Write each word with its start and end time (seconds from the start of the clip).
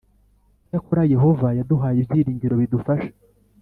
Icyakora 0.63 1.03
Yehova 1.13 1.47
yaduhaye 1.57 1.97
ibyiringiro 2.01 2.53
bidufasha 2.61 3.11